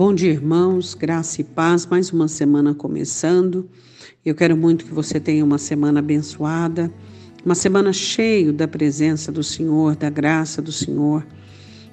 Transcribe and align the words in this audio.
Bom 0.00 0.14
dia, 0.14 0.30
irmãos, 0.30 0.94
graça 0.94 1.42
e 1.42 1.44
paz, 1.44 1.84
mais 1.84 2.10
uma 2.10 2.26
semana 2.26 2.74
começando. 2.74 3.68
Eu 4.24 4.34
quero 4.34 4.56
muito 4.56 4.86
que 4.86 4.94
você 4.94 5.20
tenha 5.20 5.44
uma 5.44 5.58
semana 5.58 5.98
abençoada, 5.98 6.90
uma 7.44 7.54
semana 7.54 7.92
cheia 7.92 8.50
da 8.50 8.66
presença 8.66 9.30
do 9.30 9.42
Senhor, 9.42 9.94
da 9.94 10.08
graça 10.08 10.62
do 10.62 10.72
Senhor, 10.72 11.26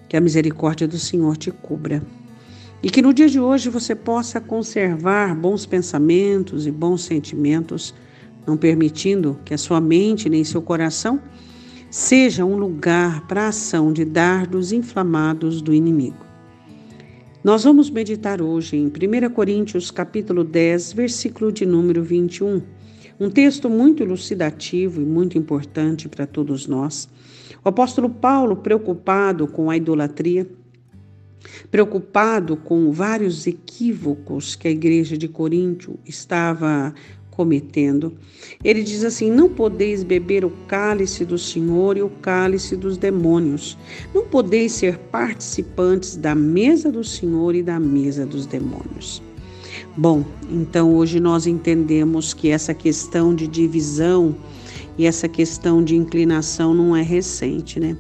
que 0.07 0.15
a 0.15 0.21
misericórdia 0.21 0.87
do 0.87 0.97
Senhor 0.97 1.35
te 1.35 1.51
cubra. 1.51 2.01
E 2.81 2.89
que 2.89 3.01
no 3.01 3.13
dia 3.13 3.27
de 3.27 3.41
hoje 3.41 3.69
você 3.69 3.93
possa 3.93 4.39
conservar 4.39 5.35
bons 5.35 5.65
pensamentos 5.65 6.65
e 6.65 6.71
bons 6.71 7.03
sentimentos, 7.03 7.93
não 8.47 8.55
permitindo 8.55 9.37
que 9.43 9.53
a 9.53 9.57
sua 9.57 9.81
mente 9.81 10.29
nem 10.29 10.45
seu 10.45 10.61
coração 10.61 11.21
seja 11.91 12.45
um 12.45 12.55
lugar 12.55 13.27
para 13.27 13.43
a 13.43 13.47
ação 13.49 13.91
de 13.91 14.05
dardos 14.05 14.71
inflamados 14.71 15.61
do 15.61 15.73
inimigo. 15.73 16.26
Nós 17.47 17.63
vamos 17.63 17.89
meditar 17.89 18.41
hoje 18.41 18.75
em 18.75 18.87
1 18.87 19.29
Coríntios 19.29 19.89
capítulo 19.89 20.43
10, 20.43 20.91
versículo 20.91 21.49
de 21.49 21.65
número 21.65 22.03
21. 22.03 22.61
Um 23.17 23.29
texto 23.29 23.69
muito 23.69 24.03
elucidativo 24.03 25.01
e 25.01 25.05
muito 25.05 25.37
importante 25.37 26.09
para 26.09 26.27
todos 26.27 26.67
nós. 26.67 27.07
O 27.63 27.69
apóstolo 27.69 28.09
Paulo, 28.09 28.57
preocupado 28.57 29.47
com 29.47 29.69
a 29.69 29.77
idolatria, 29.77 30.45
preocupado 31.71 32.57
com 32.57 32.91
vários 32.91 33.47
equívocos 33.47 34.53
que 34.53 34.67
a 34.67 34.71
igreja 34.71 35.17
de 35.17 35.29
Coríntio 35.29 35.97
estava 36.05 36.93
cometendo. 37.37 38.13
Ele 38.63 38.81
diz 38.81 39.03
assim: 39.03 39.29
Não 39.31 39.47
podeis 39.47 40.03
beber 40.03 40.43
o 40.43 40.49
cálice 40.67 41.23
do 41.23 41.37
Senhor 41.37 41.95
e 41.95 42.01
o 42.01 42.09
cálice 42.09 42.75
dos 42.75 42.97
demônios. 42.97 43.77
Não 44.13 44.25
podeis 44.25 44.71
ser 44.71 44.97
participantes 44.97 46.17
da 46.17 46.33
mesa 46.33 46.91
do 46.91 47.03
Senhor 47.03 47.53
e 47.53 47.61
da 47.61 47.79
mesa 47.79 48.25
dos 48.25 48.47
demônios. 48.47 49.21
Bom, 49.95 50.25
então 50.49 50.95
hoje 50.95 51.19
nós 51.19 51.45
entendemos 51.45 52.33
que 52.33 52.49
essa 52.49 52.73
questão 52.73 53.35
de 53.35 53.47
divisão 53.47 54.35
e 54.97 55.05
essa 55.05 55.27
questão 55.27 55.83
de 55.83 55.95
inclinação 55.95 56.73
não 56.73 56.95
é 56.95 57.03
recente, 57.03 57.79
né? 57.79 57.95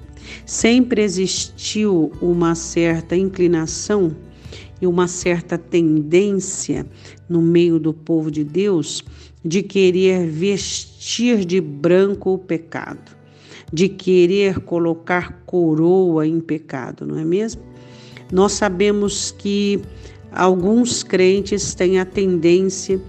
Sempre 0.45 1.03
existiu 1.03 2.11
uma 2.19 2.55
certa 2.55 3.15
inclinação 3.15 4.15
e 4.81 4.87
uma 4.87 5.07
certa 5.07 5.57
tendência 5.57 6.85
no 7.27 7.41
meio 7.41 7.79
do 7.79 7.93
povo 7.93 8.29
de 8.29 8.43
Deus 8.43 9.03
de 9.43 9.63
querer 9.63 10.27
vestir 10.27 11.45
de 11.45 11.61
branco 11.61 12.33
o 12.33 12.37
pecado, 12.37 13.15
de 13.71 13.87
querer 13.87 14.59
colocar 14.59 15.41
coroa 15.45 16.27
em 16.27 16.39
pecado, 16.39 17.05
não 17.05 17.17
é 17.17 17.23
mesmo? 17.23 17.61
Nós 18.31 18.53
sabemos 18.53 19.31
que 19.31 19.79
alguns 20.31 21.03
crentes 21.03 21.73
têm 21.73 21.99
a 21.99 22.05
tendência 22.05 22.99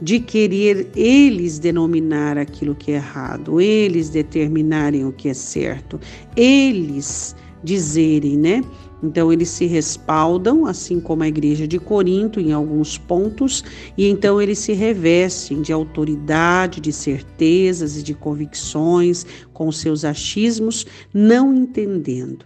de 0.00 0.20
querer 0.20 0.90
eles 0.94 1.58
denominar 1.58 2.36
aquilo 2.36 2.74
que 2.74 2.92
é 2.92 2.96
errado, 2.96 3.60
eles 3.60 4.10
determinarem 4.10 5.06
o 5.06 5.12
que 5.12 5.30
é 5.30 5.34
certo, 5.34 5.98
eles 6.36 7.34
dizerem, 7.64 8.36
né? 8.36 8.62
Então 9.06 9.32
eles 9.32 9.48
se 9.48 9.66
respaldam, 9.66 10.66
assim 10.66 10.98
como 10.98 11.22
a 11.22 11.28
igreja 11.28 11.66
de 11.66 11.78
Corinto, 11.78 12.40
em 12.40 12.52
alguns 12.52 12.98
pontos, 12.98 13.62
e 13.96 14.06
então 14.08 14.42
eles 14.42 14.58
se 14.58 14.72
revestem 14.72 15.62
de 15.62 15.72
autoridade, 15.72 16.80
de 16.80 16.92
certezas 16.92 17.96
e 17.96 18.02
de 18.02 18.14
convicções 18.14 19.24
com 19.52 19.70
seus 19.70 20.04
achismos, 20.04 20.84
não 21.14 21.54
entendendo. 21.54 22.44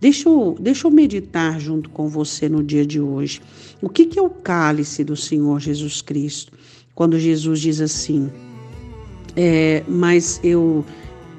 Deixa 0.00 0.28
eu, 0.28 0.56
deixa 0.58 0.86
eu 0.86 0.90
meditar 0.90 1.60
junto 1.60 1.90
com 1.90 2.08
você 2.08 2.48
no 2.48 2.62
dia 2.62 2.86
de 2.86 3.00
hoje. 3.00 3.40
O 3.82 3.88
que, 3.88 4.06
que 4.06 4.18
é 4.18 4.22
o 4.22 4.30
cálice 4.30 5.04
do 5.04 5.14
Senhor 5.14 5.60
Jesus 5.60 6.00
Cristo? 6.00 6.52
Quando 6.94 7.18
Jesus 7.18 7.60
diz 7.60 7.80
assim, 7.80 8.30
é, 9.36 9.84
mas 9.86 10.40
eu, 10.42 10.84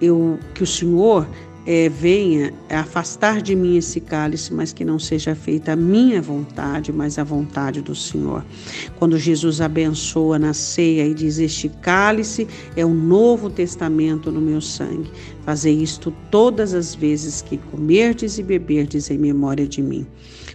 eu 0.01 0.37
que 0.53 0.63
o 0.63 0.67
Senhor 0.67 1.27
é, 1.71 1.87
venha 1.87 2.51
afastar 2.67 3.43
de 3.43 3.55
mim 3.55 3.77
esse 3.77 3.99
cálice, 3.99 4.51
mas 4.51 4.73
que 4.73 4.83
não 4.83 4.97
seja 4.97 5.35
feita 5.35 5.73
a 5.73 5.75
minha 5.75 6.19
vontade, 6.19 6.91
mas 6.91 7.19
a 7.19 7.23
vontade 7.23 7.79
do 7.79 7.93
Senhor. 7.93 8.43
Quando 8.97 9.19
Jesus 9.19 9.61
abençoa 9.61 10.39
na 10.39 10.51
ceia 10.51 11.05
e 11.05 11.13
diz: 11.13 11.37
Este 11.37 11.69
cálice 11.69 12.47
é 12.75 12.83
o 12.83 12.89
novo 12.89 13.51
testamento 13.51 14.31
no 14.31 14.41
meu 14.41 14.59
sangue. 14.59 15.11
Fazei 15.45 15.75
isto 15.75 16.11
todas 16.31 16.73
as 16.73 16.95
vezes 16.95 17.43
que 17.43 17.57
comerdes 17.57 18.39
e 18.39 18.43
beberdes 18.43 19.11
em 19.11 19.19
memória 19.19 19.67
de 19.67 19.83
mim. 19.83 20.07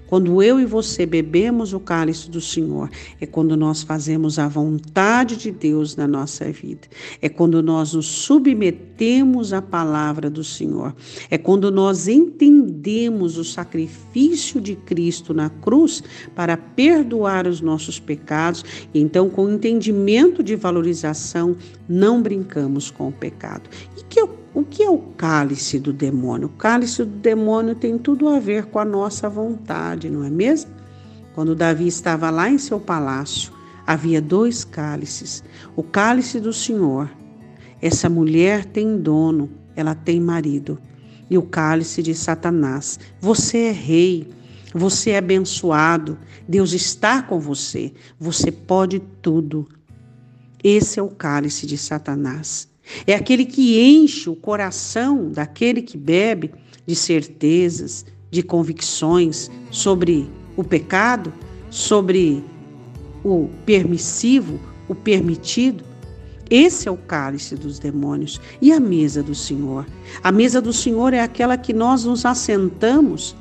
Quando 0.06 0.42
eu 0.42 0.60
e 0.60 0.66
você 0.66 1.06
bebemos 1.06 1.72
o 1.72 1.80
cálice 1.80 2.30
do 2.30 2.40
Senhor, 2.40 2.90
é 3.20 3.26
quando 3.26 3.56
nós 3.56 3.82
fazemos 3.82 4.38
a 4.38 4.46
vontade 4.46 5.36
de 5.36 5.50
Deus 5.50 5.96
na 5.96 6.06
nossa 6.06 6.50
vida. 6.52 6.86
É 7.22 7.28
quando 7.28 7.62
nós 7.62 7.94
nos 7.94 8.06
submetemos 8.06 9.52
à 9.52 9.62
palavra 9.62 10.28
do 10.28 10.44
Senhor. 10.44 10.94
É 11.30 11.38
quando 11.38 11.70
nós 11.70 12.06
entendemos 12.06 13.38
o 13.38 13.44
sacrifício 13.44 14.60
de 14.60 14.76
Cristo 14.76 15.32
na 15.32 15.48
cruz 15.48 16.02
para 16.34 16.56
perdoar 16.56 17.46
os 17.46 17.60
nossos 17.60 17.98
pecados. 17.98 18.64
Então, 18.94 19.30
com 19.30 19.50
entendimento 19.50 20.42
de 20.42 20.54
valorização, 20.54 21.56
não 21.88 22.22
brincamos 22.22 22.90
com 22.90 23.08
o 23.08 23.12
pecado. 23.12 23.70
E 23.96 24.04
que 24.04 24.20
eu 24.20 24.43
o 24.54 24.62
que 24.64 24.84
é 24.84 24.88
o 24.88 24.98
cálice 24.98 25.80
do 25.80 25.92
demônio? 25.92 26.46
O 26.46 26.50
cálice 26.50 27.04
do 27.04 27.18
demônio 27.18 27.74
tem 27.74 27.98
tudo 27.98 28.28
a 28.28 28.38
ver 28.38 28.66
com 28.66 28.78
a 28.78 28.84
nossa 28.84 29.28
vontade, 29.28 30.08
não 30.08 30.22
é 30.22 30.30
mesmo? 30.30 30.70
Quando 31.34 31.56
Davi 31.56 31.88
estava 31.88 32.30
lá 32.30 32.48
em 32.48 32.56
seu 32.56 32.78
palácio, 32.78 33.52
havia 33.84 34.22
dois 34.22 34.62
cálices. 34.62 35.42
O 35.74 35.82
cálice 35.82 36.38
do 36.38 36.52
Senhor. 36.52 37.10
Essa 37.82 38.08
mulher 38.08 38.64
tem 38.64 38.96
dono, 38.96 39.50
ela 39.74 39.94
tem 39.94 40.20
marido. 40.20 40.78
E 41.28 41.36
o 41.36 41.42
cálice 41.42 42.00
de 42.00 42.14
Satanás. 42.14 43.00
Você 43.20 43.58
é 43.58 43.72
rei, 43.72 44.28
você 44.72 45.10
é 45.10 45.18
abençoado, 45.18 46.16
Deus 46.48 46.72
está 46.72 47.22
com 47.22 47.40
você, 47.40 47.92
você 48.20 48.52
pode 48.52 49.00
tudo. 49.20 49.68
Esse 50.62 51.00
é 51.00 51.02
o 51.02 51.08
cálice 51.08 51.66
de 51.66 51.76
Satanás. 51.76 52.73
É 53.06 53.14
aquele 53.14 53.44
que 53.44 53.80
enche 53.80 54.28
o 54.28 54.36
coração 54.36 55.30
daquele 55.30 55.82
que 55.82 55.96
bebe 55.96 56.52
de 56.86 56.94
certezas, 56.94 58.04
de 58.30 58.42
convicções 58.42 59.50
sobre 59.70 60.28
o 60.56 60.62
pecado, 60.62 61.32
sobre 61.70 62.44
o 63.24 63.48
permissivo, 63.64 64.60
o 64.88 64.94
permitido. 64.94 65.84
Esse 66.50 66.88
é 66.88 66.90
o 66.90 66.96
cálice 66.96 67.56
dos 67.56 67.78
demônios 67.78 68.40
e 68.60 68.70
a 68.70 68.78
mesa 68.78 69.22
do 69.22 69.34
Senhor. 69.34 69.86
A 70.22 70.30
mesa 70.30 70.60
do 70.60 70.72
Senhor 70.72 71.14
é 71.14 71.20
aquela 71.20 71.56
que 71.56 71.72
nós 71.72 72.04
nos 72.04 72.26
assentamos 72.26 73.34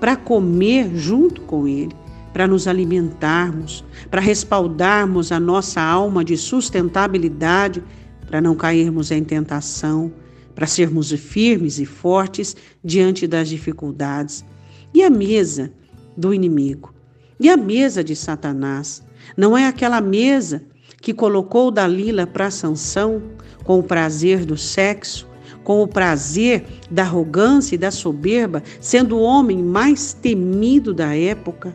para 0.00 0.16
comer 0.16 0.90
junto 0.96 1.42
com 1.42 1.68
Ele, 1.68 1.94
para 2.32 2.46
nos 2.46 2.66
alimentarmos, 2.66 3.84
para 4.10 4.20
respaldarmos 4.20 5.30
a 5.30 5.38
nossa 5.38 5.80
alma 5.80 6.24
de 6.24 6.36
sustentabilidade 6.36 7.82
para 8.28 8.40
não 8.40 8.54
cairmos 8.54 9.10
em 9.10 9.24
tentação, 9.24 10.12
para 10.54 10.66
sermos 10.66 11.10
firmes 11.12 11.78
e 11.78 11.86
fortes 11.86 12.54
diante 12.84 13.26
das 13.26 13.48
dificuldades. 13.48 14.44
E 14.92 15.02
a 15.02 15.10
mesa 15.10 15.72
do 16.16 16.34
inimigo? 16.34 16.92
E 17.40 17.48
a 17.48 17.56
mesa 17.56 18.04
de 18.04 18.14
Satanás? 18.14 19.02
Não 19.36 19.56
é 19.56 19.66
aquela 19.66 20.00
mesa 20.00 20.62
que 21.00 21.14
colocou 21.14 21.70
Dalila 21.70 22.26
para 22.26 22.50
Sansão 22.50 23.22
com 23.64 23.78
o 23.78 23.82
prazer 23.82 24.44
do 24.44 24.56
sexo, 24.56 25.28
com 25.64 25.82
o 25.82 25.88
prazer 25.88 26.64
da 26.90 27.02
arrogância 27.02 27.74
e 27.74 27.78
da 27.78 27.90
soberba, 27.90 28.62
sendo 28.80 29.16
o 29.16 29.22
homem 29.22 29.62
mais 29.62 30.12
temido 30.12 30.92
da 30.92 31.14
época? 31.14 31.74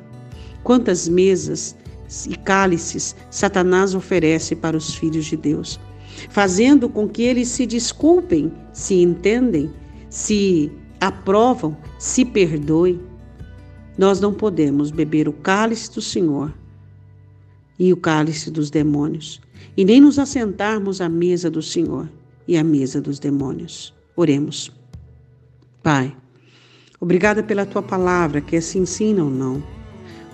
Quantas 0.63 1.07
mesas 1.07 1.75
e 2.27 2.35
cálices 2.35 3.15
Satanás 3.29 3.95
oferece 3.95 4.55
para 4.55 4.77
os 4.77 4.93
filhos 4.93 5.25
de 5.25 5.37
Deus? 5.37 5.79
Fazendo 6.29 6.89
com 6.89 7.07
que 7.07 7.23
eles 7.23 7.47
se 7.47 7.65
desculpem, 7.65 8.51
se 8.71 8.95
entendem, 8.95 9.71
se 10.09 10.71
aprovam, 10.99 11.75
se 11.99 12.23
perdoem. 12.23 12.99
Nós 13.97 14.19
não 14.19 14.33
podemos 14.33 14.91
beber 14.91 15.27
o 15.27 15.33
cálice 15.33 15.91
do 15.93 16.01
Senhor 16.01 16.53
e 17.77 17.91
o 17.91 17.97
cálice 17.97 18.49
dos 18.49 18.69
demônios, 18.69 19.41
e 19.75 19.83
nem 19.83 19.99
nos 19.99 20.19
assentarmos 20.19 21.01
à 21.01 21.09
mesa 21.09 21.49
do 21.49 21.61
Senhor 21.61 22.07
e 22.47 22.57
à 22.57 22.63
mesa 22.63 23.01
dos 23.01 23.19
demônios. 23.19 23.93
Oremos. 24.15 24.71
Pai, 25.81 26.15
obrigada 26.99 27.43
pela 27.43 27.65
tua 27.65 27.81
palavra 27.81 28.39
que 28.41 28.59
se 28.61 28.77
ensina 28.77 29.23
ou 29.23 29.29
não. 29.29 29.63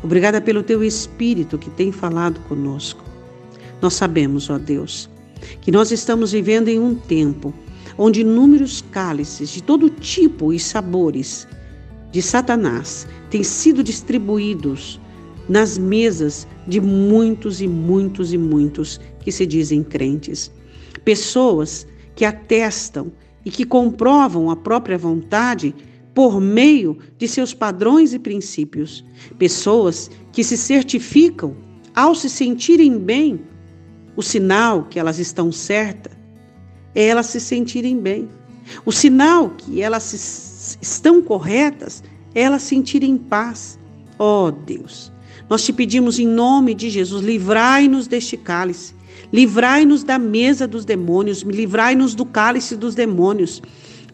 Obrigada 0.03 0.39
pelo 0.39 0.63
teu 0.63 0.83
Espírito 0.83 1.57
que 1.57 1.69
tem 1.71 1.91
falado 1.91 2.39
conosco. 2.41 3.03
Nós 3.81 3.93
sabemos, 3.93 4.49
ó 4.49 4.57
Deus, 4.57 5.09
que 5.61 5.71
nós 5.71 5.91
estamos 5.91 6.31
vivendo 6.31 6.67
em 6.67 6.79
um 6.79 6.95
tempo 6.95 7.53
onde 7.97 8.21
inúmeros 8.21 8.81
cálices 8.91 9.49
de 9.49 9.61
todo 9.61 9.89
tipo 9.89 10.53
e 10.53 10.59
sabores 10.59 11.47
de 12.11 12.21
Satanás 12.21 13.05
têm 13.29 13.43
sido 13.43 13.83
distribuídos 13.83 14.99
nas 15.49 15.77
mesas 15.77 16.47
de 16.67 16.79
muitos 16.79 17.59
e 17.61 17.67
muitos 17.67 18.31
e 18.31 18.37
muitos 18.37 19.01
que 19.19 19.31
se 19.31 19.45
dizem 19.45 19.83
crentes. 19.83 20.51
Pessoas 21.03 21.85
que 22.15 22.23
atestam 22.23 23.11
e 23.43 23.51
que 23.51 23.65
comprovam 23.65 24.49
a 24.49 24.55
própria 24.55 24.97
vontade 24.97 25.73
por 26.13 26.39
meio 26.39 26.97
de 27.17 27.27
seus 27.27 27.53
padrões 27.53 28.13
e 28.13 28.19
princípios. 28.19 29.03
Pessoas 29.37 30.09
que 30.31 30.43
se 30.43 30.57
certificam 30.57 31.55
ao 31.95 32.13
se 32.15 32.29
sentirem 32.29 32.97
bem. 32.97 33.41
O 34.15 34.21
sinal 34.21 34.83
que 34.89 34.99
elas 34.99 35.19
estão 35.19 35.51
certas 35.51 36.13
é 36.95 37.05
elas 37.07 37.27
se 37.27 37.39
sentirem 37.39 37.99
bem. 37.99 38.27
O 38.85 38.91
sinal 38.91 39.49
que 39.51 39.81
elas 39.81 40.03
se, 40.03 40.77
estão 40.81 41.21
corretas 41.21 42.03
é 42.33 42.41
elas 42.41 42.63
sentirem 42.63 43.17
paz. 43.17 43.79
Oh, 44.17 44.51
Deus, 44.51 45.11
nós 45.49 45.63
te 45.63 45.73
pedimos 45.73 46.19
em 46.19 46.27
nome 46.27 46.73
de 46.73 46.89
Jesus, 46.89 47.23
livrai-nos 47.23 48.07
deste 48.07 48.37
cálice, 48.37 48.93
livrai-nos 49.31 50.03
da 50.03 50.19
mesa 50.19 50.67
dos 50.67 50.85
demônios, 50.85 51.41
livrai-nos 51.41 52.13
do 52.13 52.25
cálice 52.25 52.75
dos 52.75 52.93
demônios. 52.93 53.61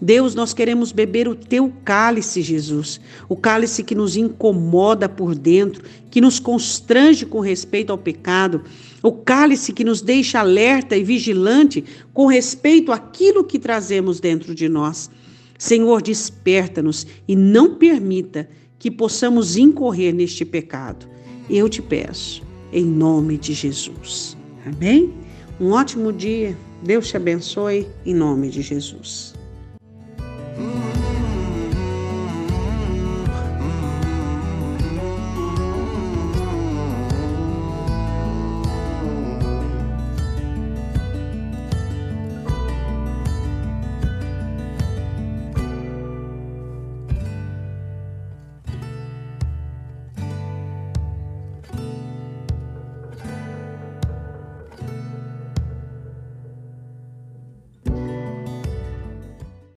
Deus, 0.02 0.36
nós 0.36 0.54
queremos 0.54 0.92
beber 0.92 1.28
o 1.28 1.36
teu 1.36 1.72
cálice, 1.84 2.42
Jesus. 2.42 3.00
O 3.30 3.36
cálice 3.36 3.84
que 3.84 3.96
nos 3.96 4.18
incomoda 4.18 5.08
por 5.08 5.36
dentro, 5.36 5.84
que 6.12 6.22
nos 6.22 6.40
constrange 6.40 7.26
com 7.26 7.40
respeito 7.40 7.92
ao 7.92 7.98
pecado. 7.98 8.64
O 9.02 9.12
cálice 9.12 9.72
que 9.74 9.84
nos 9.84 10.02
deixa 10.02 10.40
alerta 10.40 10.96
e 10.98 11.04
vigilante 11.04 11.84
com 12.14 12.28
respeito 12.28 12.92
àquilo 12.92 13.44
que 13.44 13.60
trazemos 13.60 14.20
dentro 14.20 14.54
de 14.54 14.68
nós. 14.68 15.10
Senhor, 15.58 16.02
desperta-nos 16.02 17.08
e 17.28 17.36
não 17.36 17.76
permita 17.76 18.50
que 18.78 18.92
possamos 18.92 19.56
incorrer 19.56 20.14
neste 20.14 20.44
pecado. 20.44 21.08
Eu 21.50 21.70
te 21.70 21.82
peço, 21.82 22.44
em 22.74 22.84
nome 22.84 23.38
de 23.38 23.54
Jesus. 23.54 24.36
Amém? 24.66 25.14
Um 25.60 25.72
ótimo 25.72 26.12
dia. 26.12 26.58
Deus 26.84 27.08
te 27.08 27.18
abençoe, 27.18 27.88
em 28.06 28.14
nome 28.14 28.50
de 28.50 28.62
Jesus. 28.62 29.34